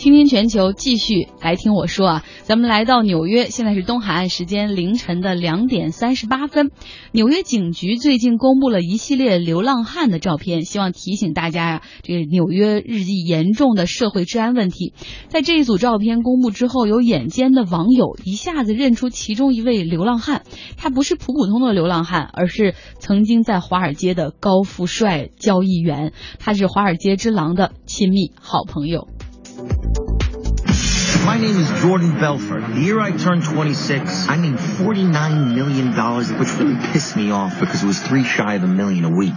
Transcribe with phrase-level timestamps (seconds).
[0.00, 2.24] 听听全球，继续来听我说啊！
[2.44, 6.70] 咱们来到纽约，现在是东海岸时间凌晨的两点三十八分。
[7.12, 14.94] 纽约警局最近公布了一系列流浪汉的照片，希望提醒大家呀，这个纽约日益严重的社会治安问题。
[15.28, 20.44] 在这一组照片公布之后，有眼尖的网友一下子认出其中一位流浪汉，
[20.78, 29.06] 他不是普普通的流浪汉，而是曾经在华尔街的高富帅交易员，他是华尔街之狼的亲密好朋友。
[31.40, 32.74] Name is Jordan Belfort.
[32.74, 35.88] The year I turned 26, I made $49 million,
[36.38, 39.32] which really pissed me off because it was three shy of a million a week.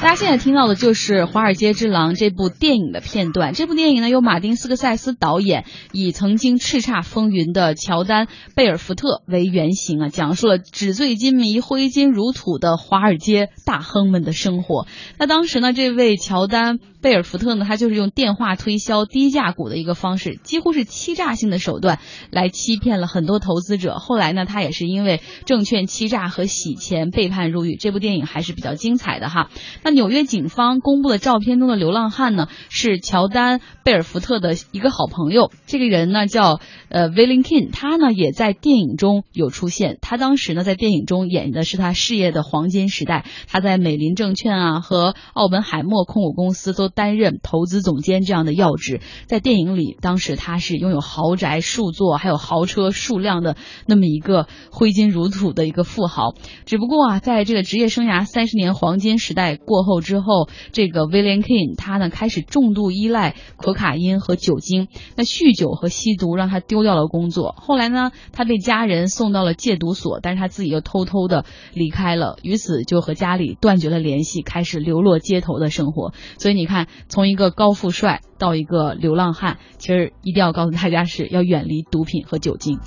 [0.00, 3.52] 大家现在听到的就是《华尔街之狼》这部电影的片段。
[3.52, 14.86] 这部电影呢，由马丁·斯科塞斯导演，以曾经叱咤风云的乔丹·贝尔福特为原型啊，讲述了纸醉金迷、挥金如土的华尔街大亨们的生活。
[15.18, 16.78] 那当时呢，这位乔丹。
[17.02, 21.98] 贝尔福特呢，他就是用电话推销低价股的一个方式，几乎是欺诈性的手段
[22.30, 23.98] 来欺骗了很多投资者。
[23.98, 27.76] 后来呢，他也是因为证券欺诈和洗钱被判入狱。
[27.76, 29.50] 这部电影还是比较精彩的哈。
[29.82, 35.52] 那纽约警方公布的照片中的流浪汉呢，是乔丹贝尔福特的一个好朋友。
[35.66, 39.98] 这个人呢叫呃 Willinkin，他呢也在电影中有出现。
[40.00, 43.26] 他当时呢在电影中演的是他事业的黄金时代。
[43.46, 46.90] 他在美林证券啊和奥本海默控股公司都。
[46.96, 56.34] 担任投资总监这样的要职，在电影里，当时他是拥有豪宅数座，还有豪车数辆的那么一个挥金如土的一个富豪。
[56.66, 67.54] 只不过啊，在这个职业生涯三十年黄金时代过后之后，这个 William King 他呢开始重度依赖可卡因和酒精，那酗酒和吸毒让他丢掉了工作。
[67.56, 76.12] 后来呢，他被家人送到了戒毒所，但是他自己又偷偷的离开了，于此就和家里断绝了联系，开始流落街头的生活。
[76.38, 76.86] 所以你看。
[77.08, 82.78] 从一个高富帅到一个流浪汉，其实一定要告诉大家是要远离毒品和酒精。